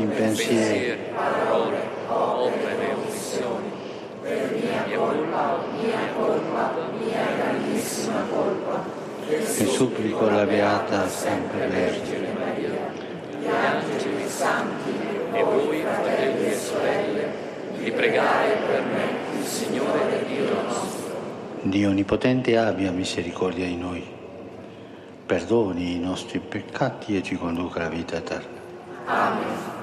[0.00, 3.70] in pensieri, parole, opere, omissioni.
[4.22, 8.84] Mia colpa, mia colpa, mia grandissima colpa.
[9.28, 12.70] e supplico la Beata sempre Vergine Maria,
[13.38, 14.90] gli angeli santi
[15.32, 17.28] e voi, fratelli e sorelle,
[17.78, 21.16] di pregare per me, il Signore Dio nostro.
[21.62, 24.06] Dio Onnipotente abbia misericordia di noi,
[25.26, 28.56] perdoni i nostri peccati e ci conduca alla vita eterna.
[29.06, 29.77] Amen.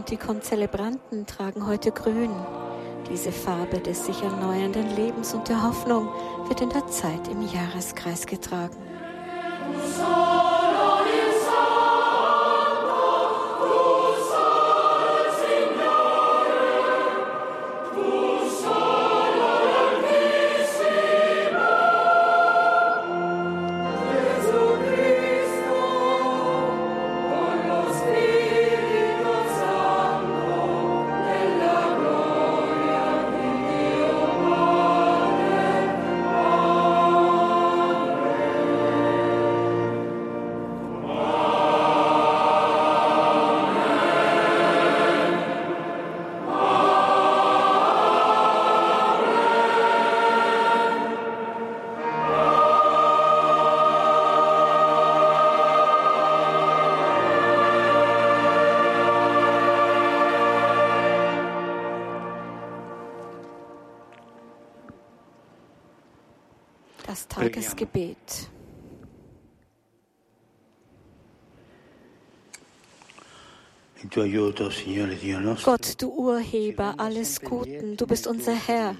[0.00, 2.30] Und die Konzelebranten tragen heute grün.
[3.10, 6.08] Diese Farbe des sich erneuernden Lebens und der Hoffnung
[6.48, 8.78] wird in der Zeit im Jahreskreis getragen.
[67.10, 68.16] Das Tagesgebet.
[75.64, 78.96] Gott, du Urheber alles Guten, du bist unser Herr.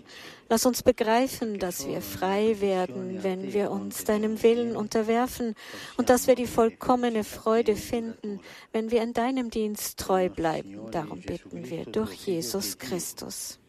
[0.48, 5.54] Lass uns begreifen, dass wir frei werden, wenn wir uns deinem Willen unterwerfen
[5.96, 8.40] und dass wir die vollkommene Freude finden,
[8.72, 10.90] wenn wir in deinem Dienst treu bleiben.
[10.90, 13.60] Darum bitten wir durch Jesus Christus.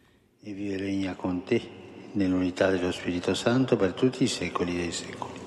[2.12, 5.40] Nell'unità dello Spirito Santo per tutti i secoli dei secoli.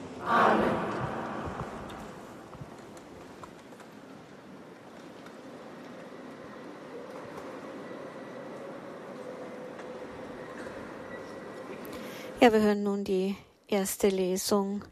[12.45, 13.35] Ja, wir hören nun die
[13.67, 14.83] Erste Lesung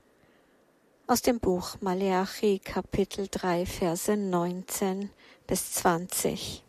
[1.06, 5.12] aus dem Buch Maleachi Kapitel 3 Verse 19
[5.46, 6.64] bis 20.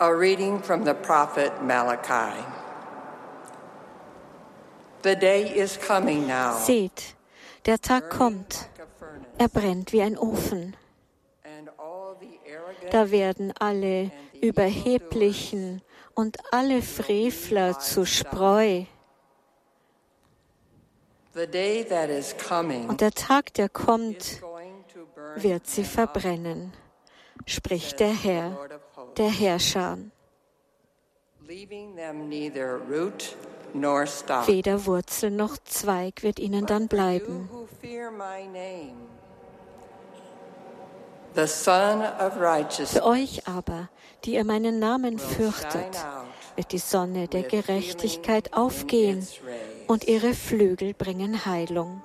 [0.00, 2.44] A reading from the prophet Malachi.
[5.02, 6.58] The day is coming now.
[6.58, 7.14] Seht,
[7.64, 8.68] der Tag kommt,
[9.38, 10.74] er brennt wie ein Ofen.
[12.90, 14.10] Da werden alle
[14.40, 15.80] Überheblichen
[16.14, 18.84] und alle Frevler zu Spreu.
[21.36, 24.42] Und der Tag, der kommt,
[25.36, 26.72] wird sie verbrennen,
[27.46, 28.58] spricht der Herr,
[29.18, 29.98] der Herrscher.
[34.46, 37.48] Weder Wurzel noch Zweig wird ihnen dann You bleiben.
[37.50, 38.94] who fear my name,
[41.34, 43.88] the Son of Righteousness Für euch aber,
[44.24, 45.98] die ihr meinen Namen fürchtet,
[46.56, 49.26] wird die Sonne der Gerechtigkeit aufgehen
[49.88, 52.02] und ihre Flügel bringen Heilung.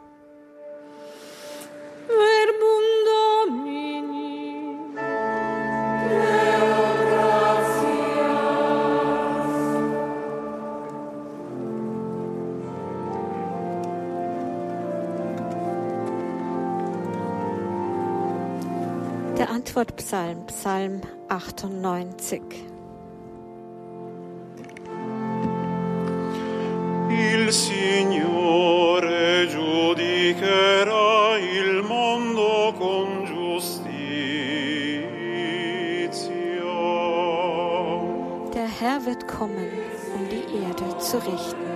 [19.40, 22.42] Der Antwortpsalm, Psalm 98.
[27.10, 33.80] Il Signore giudicherà il mondo con giustizia.
[38.54, 39.72] Der Herr wird kommen,
[40.16, 41.69] um die Erde zu richten.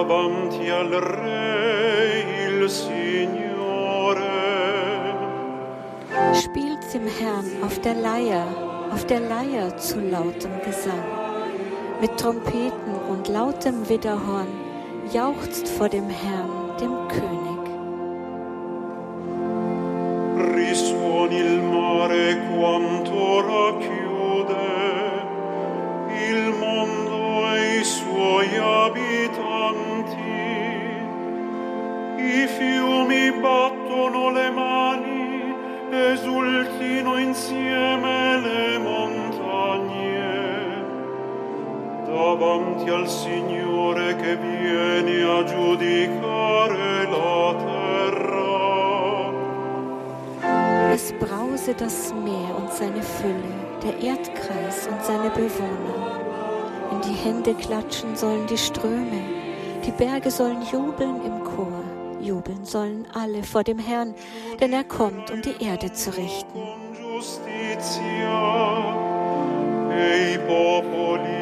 [0.00, 4.30] Davanti al Re il Signore.
[6.32, 8.46] Spielt dem Herrn auf der Leier,
[8.92, 11.04] auf der Leier zu lautem Gesang.
[12.00, 14.48] Mit Trompeten und lautem Widderhorn
[15.12, 17.49] jauchzt vor dem Herrn, dem König.
[43.30, 49.32] Signore che viene a giudicare la terra.
[50.92, 53.54] Es brause das Meer und seine Fülle,
[53.84, 56.18] der Erdkreis und seine Bewohner.
[56.90, 59.22] In die Hände klatschen sollen die Ströme,
[59.86, 61.84] die Berge sollen jubeln im Chor.
[62.20, 64.14] Jubeln sollen alle vor dem Herrn,
[64.60, 66.58] denn er kommt, um die Erde zu richten.
[67.20, 68.40] giustizia
[69.92, 71.39] e i popoli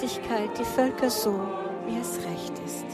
[0.00, 1.38] Gerechtigkeit, die Völker so,
[1.86, 2.86] wie es recht ist.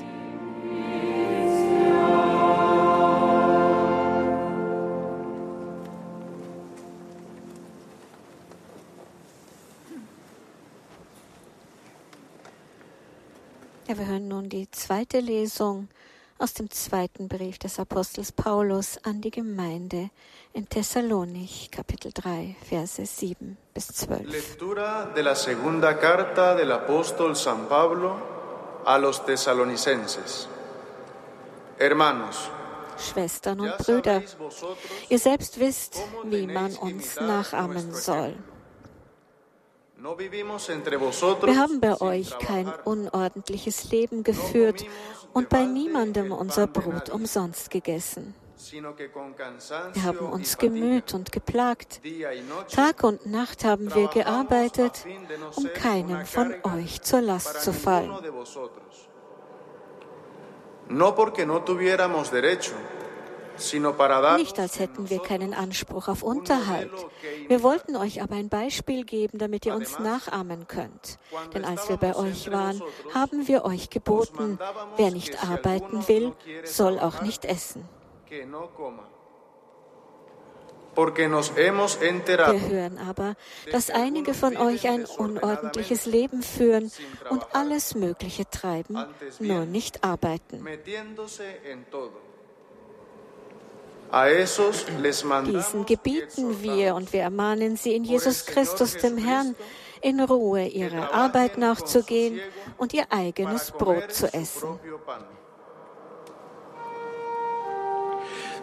[13.86, 15.88] Ja, wir hören nun die zweite Lesung
[16.38, 20.10] aus dem zweiten Brief des Apostels Paulus an die Gemeinde
[20.52, 24.26] in Thessalonich, Kapitel 3, Verse 7 bis 12.
[24.26, 28.16] Lectura de la segunda carta del apóstol San Pablo
[28.84, 30.48] a los tesalonicenses.
[31.78, 32.50] Hermanos,
[32.98, 34.22] Schwestern und Brüder,
[35.08, 38.34] ihr selbst wisst, wie man uns nachahmen soll.
[39.98, 44.84] Wir haben bei euch kein unordentliches Leben geführt
[45.36, 48.34] und bei niemandem unser Brot umsonst gegessen.
[49.92, 52.00] Wir haben uns gemüht und geplagt.
[52.74, 55.04] Tag und Nacht haben wir gearbeitet,
[55.56, 58.12] um keinem von euch zur Last zu fallen.
[60.88, 62.76] No porque no tuviéramos derecho,
[64.36, 66.92] Nicht als hätten wir keinen Anspruch auf Unterhalt.
[67.48, 71.18] Wir wollten euch aber ein Beispiel geben, damit ihr uns nachahmen könnt.
[71.54, 72.82] Denn als wir bei euch waren,
[73.14, 74.58] haben wir euch geboten,
[74.96, 76.32] wer nicht arbeiten will,
[76.64, 77.88] soll auch nicht essen.
[80.96, 83.34] Wir hören aber,
[83.70, 86.90] dass einige von euch ein unordentliches Leben führen
[87.28, 89.04] und alles Mögliche treiben,
[89.38, 90.66] nur nicht arbeiten.
[95.46, 99.54] Diesen gebieten wir und wir ermahnen sie in Jesus Christus, dem Herrn,
[100.00, 102.40] in Ruhe ihrer Arbeit nachzugehen
[102.76, 104.78] und ihr eigenes Brot zu essen.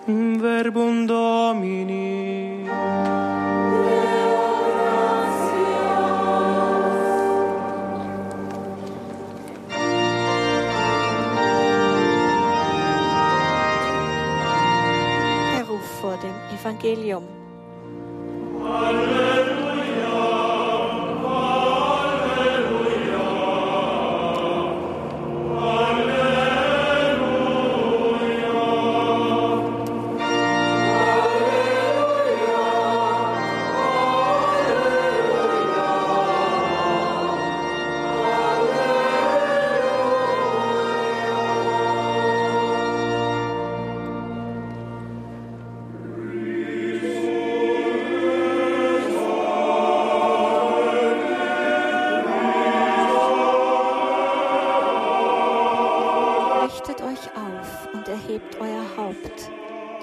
[0.06, 2.70] Verbum Domini.
[16.74, 17.33] Evangelium.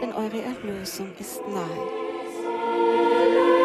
[0.01, 3.60] Denn eure Erlösung ist nahe.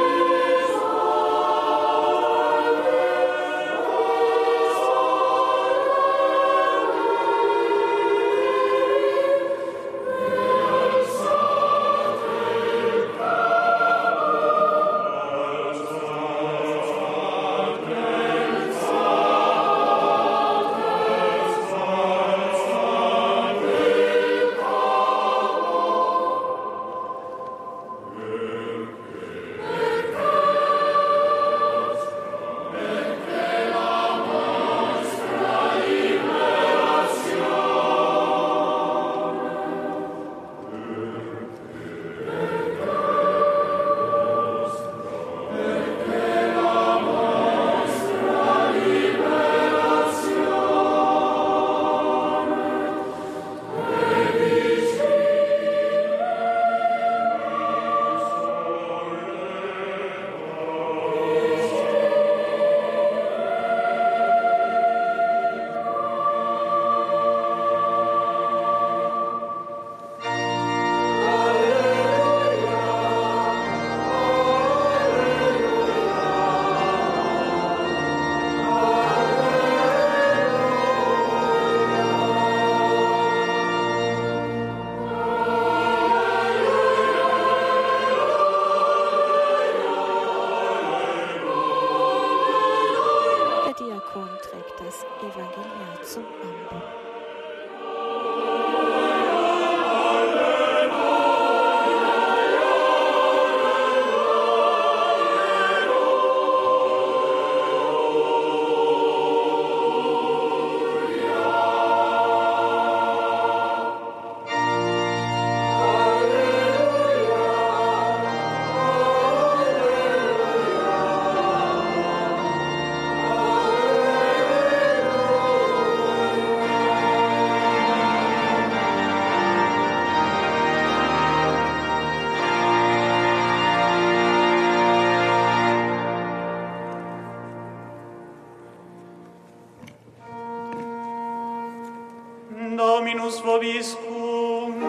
[143.45, 144.81] Vobiscum.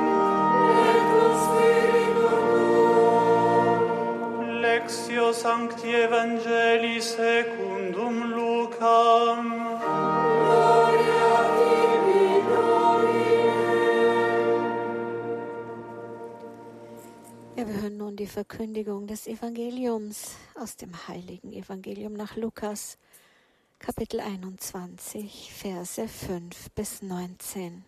[4.63, 9.53] Lectio Sancti Evangelii secundum Lucam.
[17.55, 22.97] Wir hören nun die Verkündigung des Evangeliums aus dem heiligen Evangelium nach Lukas,
[23.79, 27.85] Kapitel 21, Verse 5 bis 19.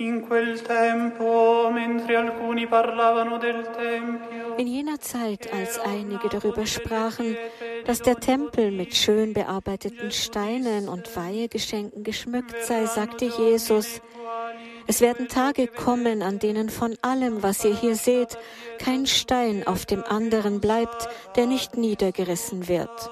[0.00, 7.36] In quel tempo, mentre alcuni parlavano del Tempio, In jener Zeit, als einige darüber sprachen,
[7.84, 14.00] dass der Tempel mit schön bearbeiteten Steinen und Weihegeschenken geschmückt sei, sagte Jesus,
[14.86, 18.38] Es werden Tage kommen, an denen von allem, was ihr hier seht,
[18.78, 23.10] kein Stein auf dem anderen bleibt, der nicht niedergerissen wird.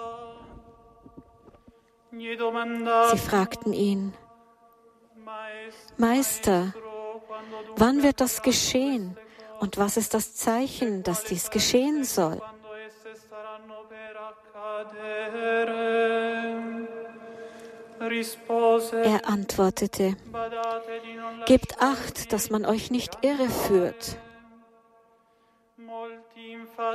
[2.12, 4.14] Sie fragten ihn,
[5.96, 6.75] Meister,
[7.76, 9.16] wann wird das geschehen?
[9.61, 12.40] Und was ist das Zeichen, dass dies geschehen soll?
[19.02, 20.16] Er antwortete,
[21.46, 24.18] Gebt acht, dass man euch nicht irreführt.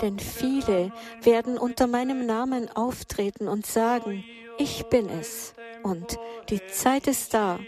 [0.02, 4.24] Denn viele werden unter meinem Namen auftreten und sagen,
[4.58, 6.18] ich bin es und
[6.50, 7.60] die Zeit ist da.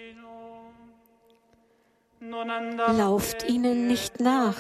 [2.30, 4.58] Lauft ihnen nicht nach.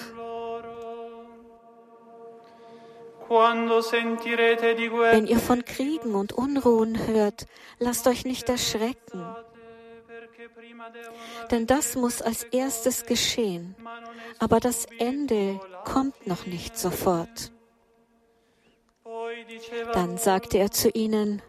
[3.29, 7.47] Wenn ihr von Kriegen und Unruhen hört,
[7.79, 9.25] lasst euch nicht erschrecken.
[11.51, 13.75] Denn das muss als erstes geschehen,
[14.39, 17.51] aber das Ende kommt noch nicht sofort.
[19.93, 21.41] Dann sagte er zu ihnen,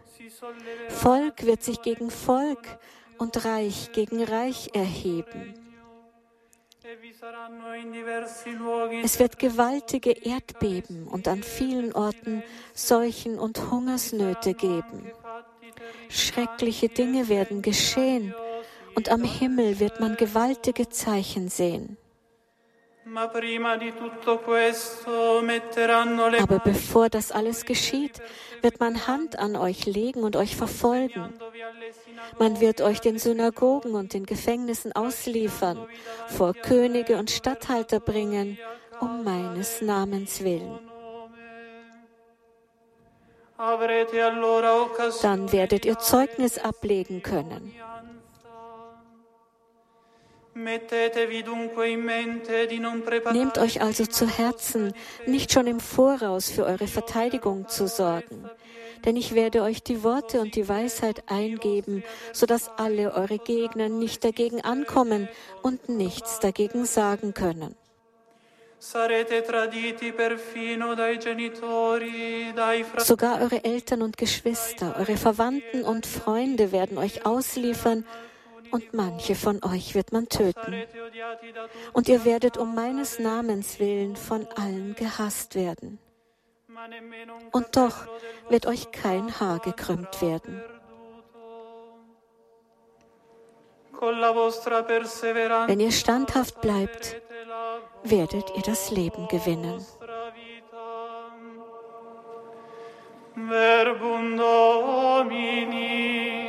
[0.89, 2.79] Volk wird sich gegen Volk
[3.17, 5.64] und Reich gegen Reich erheben.
[9.03, 15.11] Es wird gewaltige Erdbeben und an vielen Orten Seuchen und Hungersnöte geben.
[16.09, 18.33] Schreckliche Dinge werden geschehen
[18.95, 21.97] und am Himmel wird man gewaltige Zeichen sehen.
[26.39, 28.19] Aber bevor das alles geschieht,
[28.61, 31.33] wird man Hand an euch legen und euch verfolgen.
[32.39, 35.85] Man wird euch den Synagogen und den Gefängnissen ausliefern,
[36.27, 38.57] vor Könige und Statthalter bringen,
[38.99, 40.79] um meines Namens willen.
[45.21, 47.73] Dann werdet ihr Zeugnis ablegen können.
[53.33, 54.93] Nehmt euch also zu Herzen,
[55.25, 58.49] nicht schon im Voraus für eure Verteidigung zu sorgen.
[59.03, 64.23] Denn ich werde euch die Worte und die Weisheit eingeben, sodass alle eure Gegner nicht
[64.23, 65.27] dagegen ankommen
[65.61, 67.75] und nichts dagegen sagen können.
[72.97, 78.05] Sogar eure Eltern und Geschwister, eure Verwandten und Freunde werden euch ausliefern
[78.71, 80.83] und manche von euch wird man töten.
[81.93, 85.99] Und ihr werdet um meines Namens willen von allen gehasst werden.
[87.51, 88.07] Und doch
[88.49, 90.61] wird euch kein Haar gekrümmt werden.
[95.67, 97.21] Wenn ihr standhaft bleibt,
[98.03, 99.85] werdet ihr das Leben gewinnen.
[103.35, 106.44] Verbum Domini.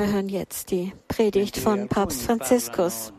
[0.00, 3.10] Wir hören jetzt die Predigt von Papst Franziskus.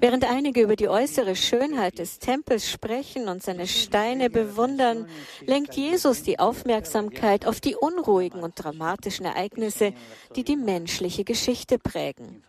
[0.00, 5.08] Während einige über die äußere Schönheit des Tempels sprechen und seine Steine bewundern,
[5.46, 9.94] lenkt Jesus die Aufmerksamkeit auf die unruhigen und dramatischen Ereignisse,
[10.36, 12.42] die die menschliche Geschichte prägen.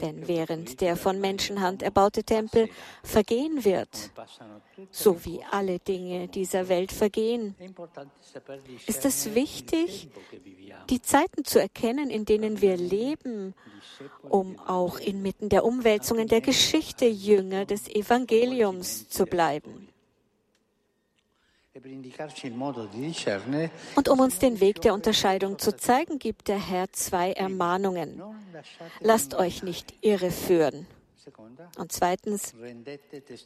[0.00, 2.68] Denn während der von Menschenhand erbaute Tempel
[3.02, 4.12] vergehen wird,
[4.92, 7.56] so wie alle Dinge dieser Welt vergehen,
[8.86, 10.08] ist es wichtig,
[10.90, 13.54] die Zeiten zu erkennen, in denen wir leben,
[14.22, 19.88] um auch inmitten der Umwälzungen der Geschichte Jünger des Evangeliums zu bleiben.
[23.96, 28.22] Und um uns den Weg der Unterscheidung zu zeigen, gibt der Herr zwei Ermahnungen.
[29.00, 30.86] Lasst euch nicht irreführen.
[31.78, 32.52] Und zweitens,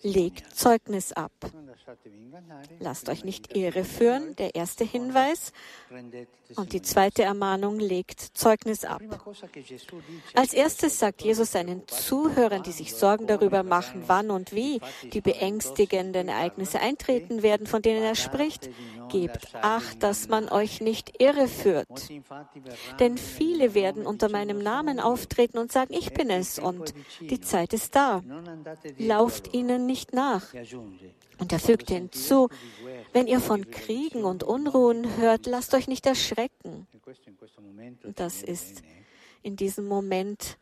[0.02, 1.32] legt Zeugnis ab.
[2.78, 5.52] Lasst euch nicht irreführen, der erste Hinweis.
[6.56, 9.02] Und die zweite Ermahnung, legt Zeugnis ab.
[10.34, 14.80] Als erstes sagt Jesus seinen Zuhörern, die sich Sorgen darüber machen, wann und wie
[15.12, 18.70] die beängstigenden Ereignisse eintreten werden, von denen er spricht,
[19.08, 22.08] gebt acht, dass man euch nicht irreführt.
[22.98, 27.67] Denn viele werden unter meinem Namen auftreten und sagen, ich bin es und die Zeit
[27.72, 28.22] ist da.
[28.98, 30.52] Lauft ihnen nicht nach.
[31.38, 32.48] Und er fügte hinzu,
[33.12, 36.86] wenn ihr von Kriegen und Unruhen hört, lasst euch nicht erschrecken.
[38.14, 38.82] Das ist
[39.42, 40.58] in diesem Moment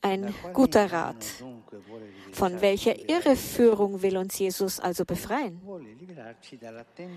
[0.00, 1.24] ein guter Rat.
[2.32, 5.60] Von welcher Irreführung will uns Jesus also befreien?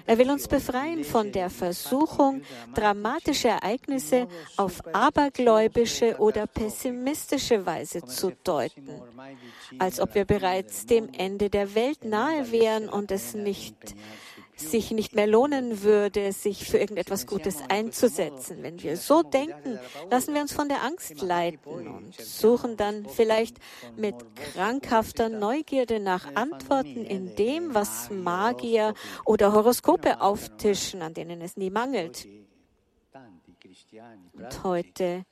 [0.06, 2.42] Er will uns befreien von der Versuchung,
[2.74, 8.90] dramatische Ereignisse auf abergläubische oder pessimistische Weise zu deuten,
[9.78, 13.96] als ob wir bereits dem Ende der Welt nahe wären und es nicht
[14.62, 18.64] sich nicht mehr lohnen würde, sich für irgendetwas Gutes einzusetzen.
[18.64, 23.58] Wenn wir so denken, lassen wir uns von der Angst leiten und suchen dann vielleicht
[23.96, 28.94] mit krankhafter Neugierde nach Antworten in dem, was Magier
[29.26, 32.28] oder Horoskope auftischen, an denen es nie mangelt.
[34.34, 35.26] Und heute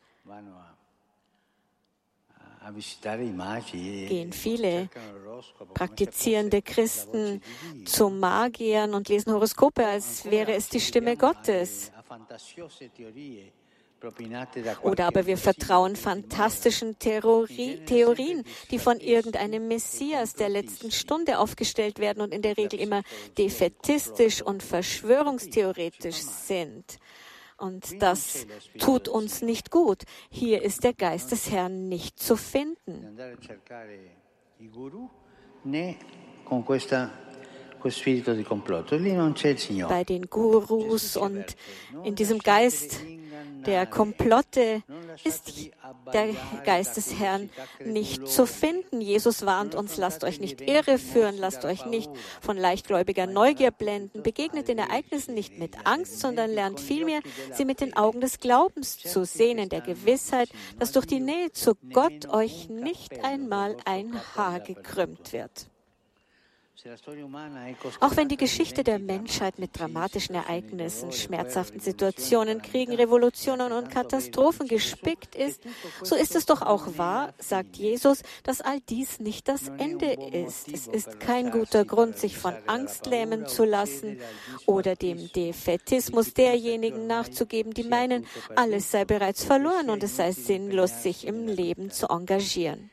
[4.08, 4.90] gehen viele
[5.74, 7.42] praktizierende Christen
[7.86, 11.92] zu Magiern und lesen Horoskope, als wäre es die Stimme Gottes.
[14.84, 22.00] Oder aber wir vertrauen fantastischen Theorie, Theorien, die von irgendeinem Messias der letzten Stunde aufgestellt
[22.00, 23.04] werden und in der Regel immer
[23.38, 27.00] defetistisch und verschwörungstheoretisch sind.
[27.60, 30.04] Und das tut uns nicht gut.
[30.30, 33.18] Hier ist der Geist des Herrn nicht zu finden.
[39.88, 41.46] Bei den Gurus und
[42.04, 43.02] in diesem Geist
[43.66, 44.84] der Komplotte
[45.24, 45.72] ist
[46.14, 46.30] der
[46.66, 47.50] Geist des Herrn
[47.84, 49.02] nicht zu finden.
[49.02, 52.10] Jesus warnt uns, lasst euch nicht irreführen, lasst euch nicht
[52.42, 57.82] von leichtgläubiger Neugier blenden, begegnet den Ereignissen nicht mit Angst, sondern lernt vielmehr, sie mit
[57.82, 62.28] den Augen des Glaubens zu sehen, in der Gewissheit, dass durch die Nähe zu Gott
[62.30, 65.70] euch nicht einmal ein Haar gekrümmt wird.
[68.00, 74.68] Auch wenn die Geschichte der Menschheit mit dramatischen Ereignissen, schmerzhaften Situationen, Kriegen, Revolutionen und Katastrophen
[74.68, 75.62] gespickt ist,
[76.04, 80.72] so ist es doch auch wahr, sagt Jesus, dass all dies nicht das Ende ist.
[80.72, 84.20] Es ist kein guter Grund, sich von Angst lähmen zu lassen
[84.66, 91.04] oder dem Defetismus derjenigen nachzugeben, die meinen, alles sei bereits verloren und es sei sinnlos,
[91.04, 92.90] sich im Leben zu engagieren.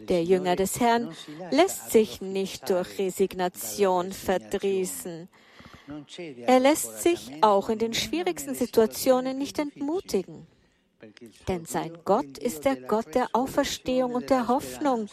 [0.00, 1.14] Der Jünger des Herrn
[1.50, 5.28] lässt sich nicht durch Resignation verdrießen.
[6.46, 10.46] Er lässt sich auch in den schwierigsten Situationen nicht entmutigen.
[11.46, 15.08] Denn sein Gott ist der Gott der Auferstehung und der Hoffnung,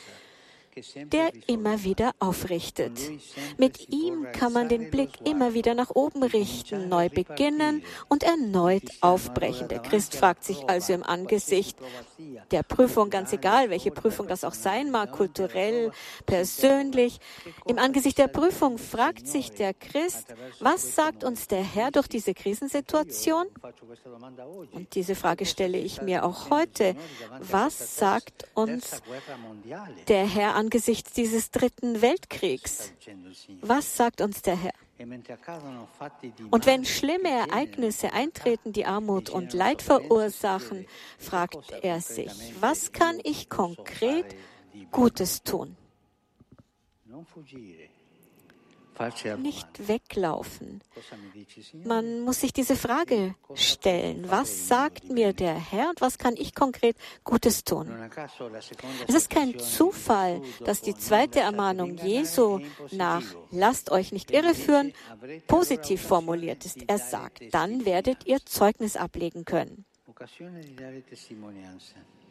[1.05, 2.99] der immer wieder aufrichtet.
[3.57, 8.83] Mit ihm kann man den Blick immer wieder nach oben richten, neu beginnen und erneut
[9.01, 9.67] aufbrechen.
[9.67, 11.77] Der Christ fragt sich also im Angesicht
[12.51, 15.91] der Prüfung, ganz egal, welche Prüfung das auch sein mag, kulturell,
[16.25, 17.19] persönlich,
[17.65, 22.33] im Angesicht der Prüfung fragt sich der Christ, was sagt uns der Herr durch diese
[22.33, 23.47] Krisensituation?
[24.71, 26.95] Und diese Frage stelle ich mir auch heute.
[27.39, 29.01] Was sagt uns
[30.07, 32.93] der Herr angesichts dieses dritten Weltkriegs?
[33.61, 34.73] Was sagt uns der Herr?
[36.51, 40.85] Und wenn schlimme Ereignisse eintreten, die Armut und Leid verursachen,
[41.17, 44.35] fragt er sich, was kann ich konkret
[44.91, 45.75] Gutes tun?
[49.37, 50.81] Nicht weglaufen.
[51.85, 54.29] Man muss sich diese Frage stellen.
[54.29, 57.91] Was sagt mir der Herr und was kann ich konkret Gutes tun?
[59.07, 62.59] Es ist kein Zufall, dass die zweite Ermahnung Jesu
[62.91, 64.93] nach Lasst euch nicht irreführen
[65.47, 66.77] positiv formuliert ist.
[66.87, 69.85] Er sagt, dann werdet ihr Zeugnis ablegen können.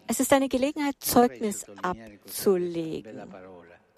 [0.07, 3.23] Es ist eine Gelegenheit, Zeugnis abzulegen.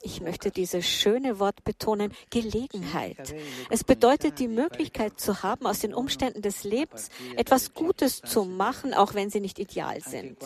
[0.05, 3.35] Ich möchte dieses schöne Wort betonen, Gelegenheit.
[3.71, 8.93] Es bedeutet die Möglichkeit zu haben, aus den Umständen des Lebens etwas Gutes zu machen,
[8.93, 10.37] auch wenn sie nicht ideal sind.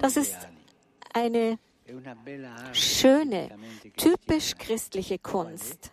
[0.00, 0.36] Das ist
[1.14, 1.58] eine
[2.72, 3.50] schöne,
[3.96, 5.92] typisch christliche Kunst.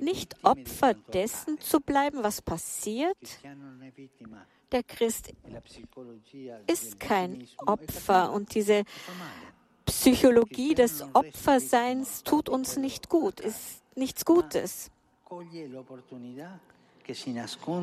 [0.00, 3.16] Nicht Opfer dessen zu bleiben, was passiert.
[4.70, 5.32] Der Christ
[6.66, 8.84] ist kein Opfer und diese
[9.90, 14.88] Psychologie des Opferseins tut uns nicht gut, ist nichts Gutes.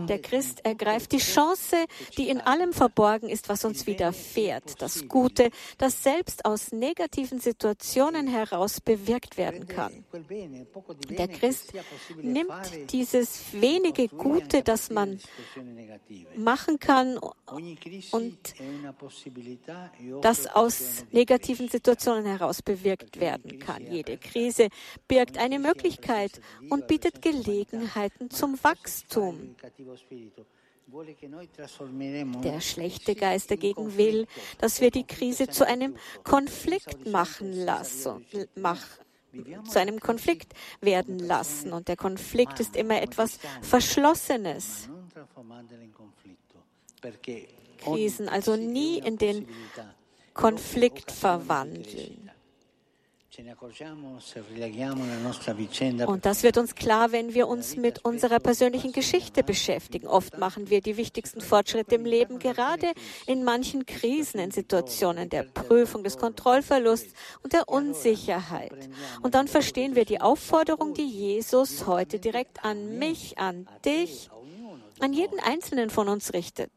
[0.08, 1.76] Der Christ ergreift die Chance,
[2.18, 8.28] die in allem verborgen ist, was uns widerfährt, das Gute, das selbst aus negativen Situationen
[8.28, 10.06] heraus bewirkt werden kann.
[11.10, 11.74] Der Christ
[12.22, 15.20] nimmt dieses wenige Gute, das man
[16.36, 17.20] machen kann
[18.12, 18.38] und
[20.22, 23.86] das aus negativen Situationen heraus bewirkt werden kann.
[23.90, 24.70] Jede Krise
[25.08, 29.16] birgt eine Möglichkeit und bietet Gelegenheiten zum Wachstum.
[29.17, 29.56] Wachstum.
[32.43, 34.25] Der schlechte Geist dagegen will,
[34.60, 38.25] dass wir die Krise zu einem Konflikt machen lassen,
[38.56, 38.82] mach,
[39.69, 41.73] zu einem Konflikt werden lassen.
[41.73, 44.89] Und der Konflikt ist immer etwas Verschlossenes.
[47.80, 49.47] Krisen also nie in den
[50.34, 52.27] Konflikt verwandeln.
[56.08, 60.08] Und das wird uns klar, wenn wir uns mit unserer persönlichen Geschichte beschäftigen.
[60.08, 62.91] Oft machen wir die wichtigsten Fortschritte im Leben gerade
[63.28, 68.89] in manchen Krisen, in Situationen der Prüfung, des Kontrollverlusts und der Unsicherheit.
[69.21, 74.32] Und dann verstehen wir die Aufforderung, die Jesus heute direkt an mich, an dich,
[75.00, 76.71] an jeden Einzelnen von uns richtet.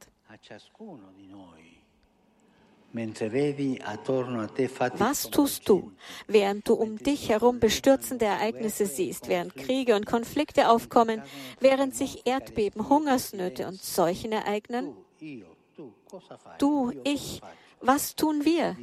[4.99, 5.93] Was tust du,
[6.27, 11.23] während du um dich herum bestürzende Ereignisse siehst, während Kriege und Konflikte aufkommen,
[11.61, 14.95] während sich Erdbeben, Hungersnöte und Seuchen ereignen?
[16.59, 17.41] Du, ich,
[17.81, 18.77] was tun wir?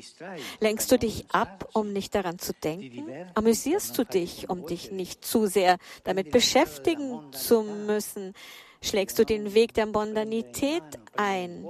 [0.59, 3.07] Lenkst du dich ab, um nicht daran zu denken?
[3.35, 8.33] Amüsierst du dich, um dich nicht zu sehr damit beschäftigen zu müssen?
[8.81, 10.83] Schlägst du den Weg der Mondanität
[11.15, 11.65] ein?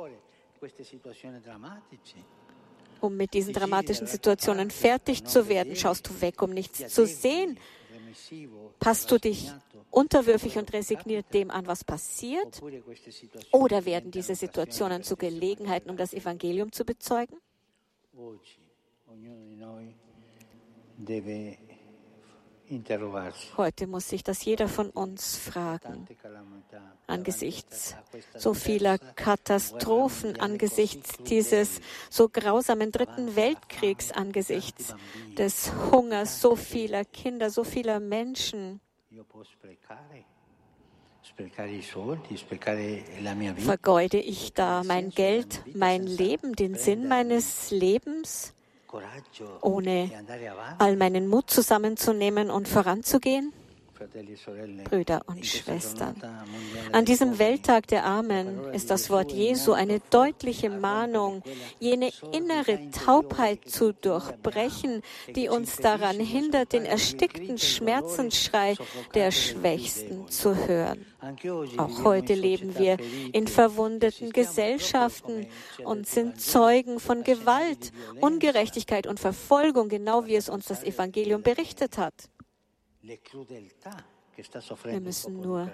[3.02, 5.76] Um mit diesen dramatischen Situationen fertig zu werden?
[5.76, 7.60] Schaust du weg, um nichts zu sehen?
[8.80, 9.52] Passt du dich
[9.91, 12.62] unterwürfig und resigniert dem an, was passiert?
[13.52, 17.38] Oder werden diese Situationen zu Gelegenheiten, um das Evangelium zu bezeugen?
[23.56, 26.08] Heute muss sich das jeder von uns fragen.
[27.06, 27.96] Angesichts
[28.36, 34.96] so vieler Katastrophen, angesichts dieses so grausamen Dritten Weltkriegs, angesichts
[35.38, 38.82] des Hungers so vieler Kinder, so vieler Menschen.
[43.58, 48.54] Vergeude ich da mein Geld, mein Leben, den Sinn meines Lebens?
[49.62, 50.10] Ohne
[50.80, 53.54] all meinen Mut zusammenzunehmen und voranzugehen?
[54.86, 56.16] Brüder und Schwestern.
[56.92, 61.44] An diesem Welttag der Armen ist das Wort Jesu eine deutliche Mahnung,
[61.80, 65.02] jene innere Taubheit zu durchbrechen,
[65.36, 68.76] die uns daran hindert, den erstickten Schmerzensschrei
[69.14, 71.06] der Schwächsten zu hören.
[71.78, 72.98] Auch heute leben wir
[73.34, 75.48] in verwundeten Gesellschaften
[75.84, 81.98] und sind Zeugen von Gewalt, Ungerechtigkeit und Verfolgung, genau wie es uns das Evangelium berichtet
[81.98, 82.30] hat.
[84.84, 85.72] Wir müssen nur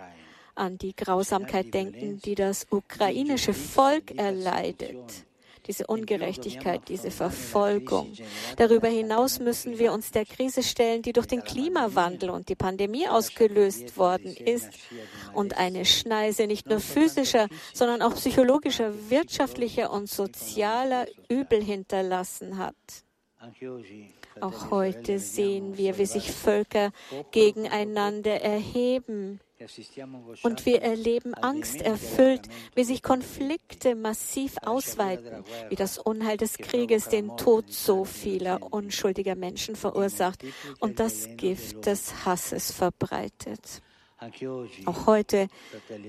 [0.55, 5.25] an die Grausamkeit denken, die das ukrainische Volk erleidet.
[5.65, 8.11] Diese Ungerechtigkeit, diese Verfolgung.
[8.57, 13.07] Darüber hinaus müssen wir uns der Krise stellen, die durch den Klimawandel und die Pandemie
[13.07, 14.69] ausgelöst worden ist
[15.33, 22.75] und eine Schneise nicht nur physischer, sondern auch psychologischer, wirtschaftlicher und sozialer Übel hinterlassen hat.
[24.41, 26.91] Auch heute sehen wir, wie sich Völker
[27.31, 29.39] gegeneinander erheben.
[30.43, 37.37] Und wir erleben angsterfüllt, wie sich Konflikte massiv ausweiten, wie das Unheil des Krieges den
[37.37, 40.43] Tod so vieler unschuldiger Menschen verursacht
[40.79, 43.81] und das Gift des Hasses verbreitet.
[44.85, 45.47] Auch heute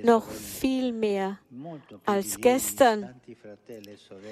[0.03, 1.39] noch viel mehr
[2.05, 3.15] als gestern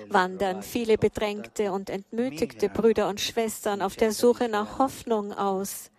[0.09, 5.91] wandern viele bedrängte und entmütigte Brüder und Schwestern auf der Suche nach Hoffnung aus.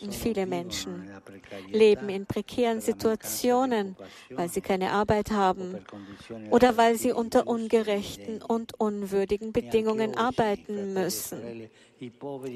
[0.00, 1.08] Und viele Menschen
[1.68, 3.96] leben in prekären Situationen,
[4.30, 5.78] weil sie keine Arbeit haben
[6.50, 11.70] oder weil sie unter ungerechten und unwürdigen Bedingungen arbeiten müssen.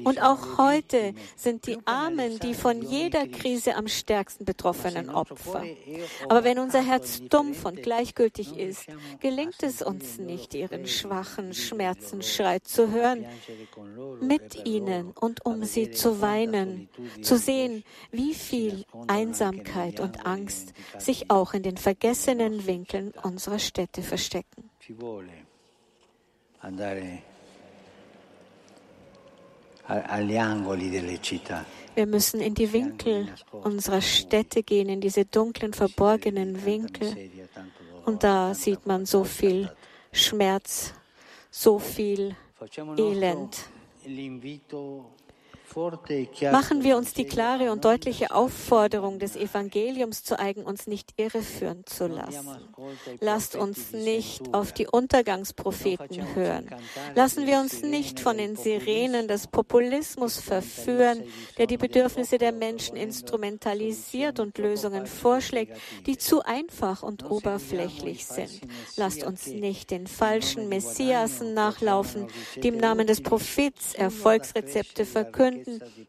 [0.03, 5.63] Und auch heute sind die Armen die von jeder Krise am stärksten betroffenen Opfer.
[6.29, 8.87] Aber wenn unser Herz dumpf und gleichgültig ist,
[9.19, 13.25] gelingt es uns nicht, ihren schwachen Schmerzensschrei zu hören,
[14.21, 16.89] mit ihnen und um sie zu weinen,
[17.21, 24.01] zu sehen, wie viel Einsamkeit und Angst sich auch in den vergessenen Winkeln unserer Städte
[24.01, 24.69] verstecken.
[31.95, 37.15] Wir müssen in die Winkel unserer Städte gehen, in diese dunklen, verborgenen Winkel.
[38.05, 39.69] Und da sieht man so viel
[40.11, 40.93] Schmerz,
[41.49, 42.35] so viel
[42.97, 43.69] Elend.
[46.51, 51.85] Machen wir uns die klare und deutliche Aufforderung des Evangeliums zu eigen, uns nicht irreführen
[51.85, 52.57] zu lassen.
[53.19, 56.69] Lasst uns nicht auf die Untergangspropheten hören.
[57.15, 61.23] Lassen wir uns nicht von den Sirenen des Populismus verführen,
[61.57, 68.61] der die Bedürfnisse der Menschen instrumentalisiert und Lösungen vorschlägt, die zu einfach und oberflächlich sind.
[68.95, 75.64] Lasst uns nicht den falschen Messiasen nachlaufen, die im Namen des Prophets Erfolgsrezepte verkünden,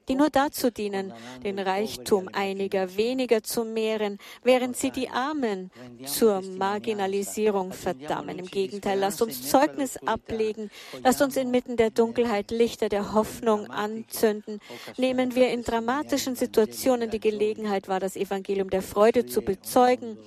[0.09, 1.13] die nur dazu dienen,
[1.45, 5.71] den Reichtum einiger weniger zu mehren, während sie die Armen
[6.05, 8.39] zur Marginalisierung verdammen.
[8.39, 10.71] Im Gegenteil, lasst uns Zeugnis ablegen,
[11.03, 14.61] lasst uns inmitten der Dunkelheit Lichter der Hoffnung anzünden.
[14.97, 20.19] Nehmen wir in dramatischen Situationen die Gelegenheit wahr, das Evangelium der Freude zu bezeugen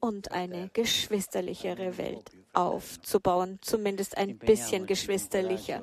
[0.00, 5.82] und eine geschwisterlichere Welt aufzubauen, zumindest ein bisschen geschwisterlicher.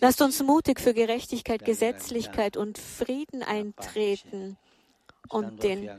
[0.00, 4.56] Lasst uns mutig für Gerechtigkeit, Gesetzlichkeit und Frieden eintreten
[5.28, 5.90] und den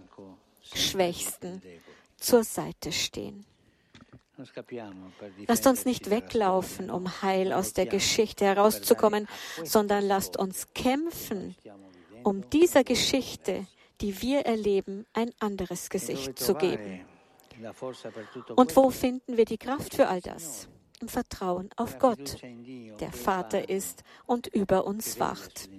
[0.74, 1.62] Schwächsten
[2.18, 3.46] zur Seite stehen.
[5.48, 9.28] Lasst uns nicht weglaufen, um heil aus der Geschichte herauszukommen,
[9.64, 11.56] sondern lasst uns kämpfen,
[12.24, 13.66] um dieser Geschichte,
[14.02, 17.06] die wir erleben, ein anderes Gesicht zu geben.
[18.56, 20.68] Und wo finden wir die Kraft für all das?
[21.02, 22.38] Im Vertrauen auf Gott,
[23.00, 25.70] der Vater ist und über uns wacht.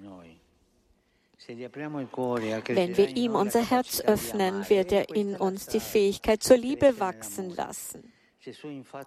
[1.48, 7.54] Wenn wir ihm unser Herz öffnen, wird er in uns die Fähigkeit zur Liebe wachsen
[7.54, 8.12] lassen.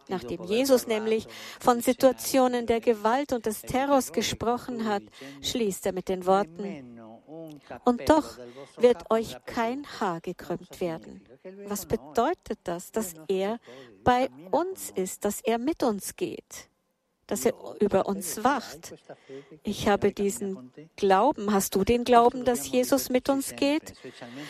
[0.08, 1.28] Nachdem Jesus nämlich
[1.60, 5.04] von Situationen der Gewalt und des Terrors gesprochen hat,
[5.42, 7.00] schließt er mit den Worten,
[7.86, 8.38] und doch
[8.78, 11.22] wird euch kein Haar gekrümmt werden.
[11.66, 12.92] Was bedeutet das?
[12.92, 13.60] Dass er
[14.04, 16.70] bei uns ist, dass er mit uns geht
[17.30, 18.96] dass er über uns wacht.
[19.64, 21.54] Ich habe diesen Glauben.
[21.54, 23.94] Hast du den Glauben, dass Jesus mit uns geht?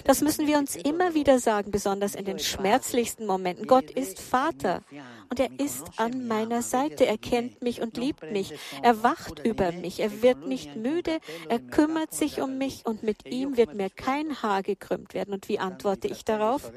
[0.06, 3.68] Das müssen wir uns immer wieder sagen, besonders in den schmerzlichsten Momenten.
[3.68, 4.82] Gott ist Vater
[5.30, 7.06] und er ist an meiner Seite.
[7.06, 8.54] Er kennt mich und liebt mich.
[8.82, 10.00] Er wacht über mich.
[10.00, 11.20] Er wird nicht müde.
[11.50, 15.34] Er kümmert sich um mich und mit ihm wird mir kein Haar gekrümmt werden.
[15.34, 16.72] Und wie antworte ich darauf?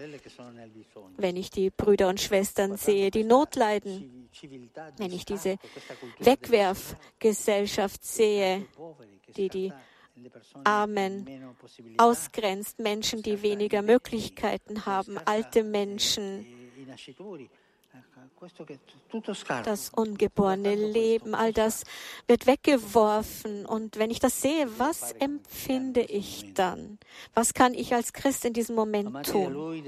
[1.16, 4.28] Wenn ich die Brüder und Schwestern sehe, die Not leiden,
[4.96, 5.58] wenn ich diese
[6.18, 8.66] Wegwerfgesellschaft sehe,
[9.36, 9.72] die die
[10.64, 11.26] Armen
[11.98, 16.46] ausgrenzt, Menschen, die weniger Möglichkeiten haben, alte Menschen,
[19.64, 21.84] das ungeborene Leben, all das
[22.26, 23.66] wird weggeworfen.
[23.66, 26.98] Und wenn ich das sehe, was empfinde ich dann?
[27.34, 29.82] Was kann ich als Christ in diesem Moment tun?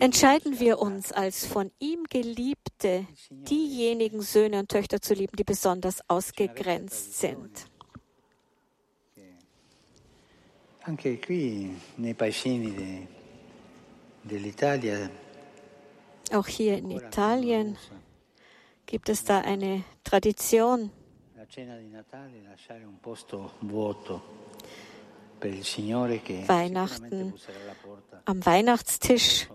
[0.00, 6.00] Entscheiden wir uns als von ihm Geliebte, diejenigen Söhne und Töchter zu lieben, die besonders
[6.08, 7.68] ausgegrenzt sind.
[10.88, 13.06] Anche qui nei paesini
[14.22, 15.10] dell'Italia
[16.34, 17.76] auch hier in Italien
[18.86, 20.90] gibt es da eine Tradition.
[26.48, 27.34] Weihnachten.
[28.24, 29.48] Am Weihnachtstisch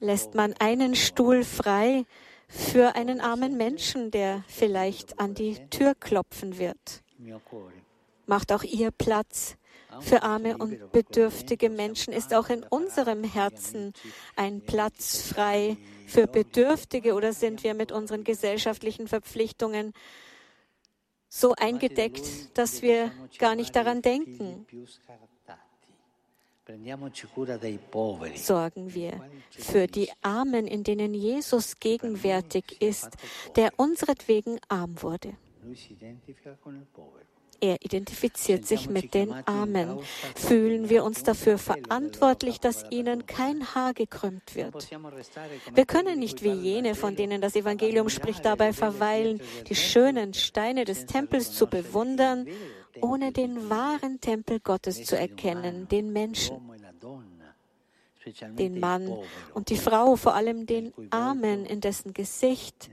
[0.00, 2.04] lässt man einen Stuhl frei
[2.48, 7.02] für einen armen Menschen, der vielleicht an die Tür klopfen wird.
[8.26, 9.56] Macht auch ihr Platz
[10.00, 13.92] für arme und bedürftige Menschen ist auch in unserem Herzen
[14.36, 15.76] ein Platz frei
[16.06, 19.92] für Bedürftige oder sind wir mit unseren gesellschaftlichen Verpflichtungen
[21.28, 24.66] so eingedeckt, dass wir gar nicht daran denken.
[28.36, 33.08] Sorgen wir für die Armen, in denen Jesus gegenwärtig ist,
[33.56, 35.34] der unseretwegen arm wurde.
[37.62, 40.00] Er identifiziert sich mit den Armen.
[40.34, 44.90] Fühlen wir uns dafür verantwortlich, dass ihnen kein Haar gekrümmt wird.
[45.72, 50.84] Wir können nicht wie jene, von denen das Evangelium spricht, dabei verweilen, die schönen Steine
[50.84, 52.48] des Tempels zu bewundern,
[53.00, 56.58] ohne den wahren Tempel Gottes zu erkennen, den Menschen
[58.58, 59.12] den Mann
[59.54, 62.88] und die Frau, vor allem den Armen, in dessen Gesicht,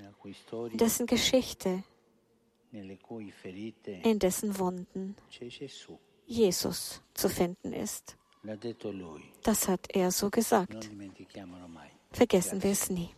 [0.52, 1.84] in dessen Geschichte
[2.72, 5.16] in dessen Wunden
[6.26, 8.18] Jesus zu finden ist.
[9.44, 10.90] Das hat er so gesagt.
[12.12, 13.10] Vergessen wir es nie.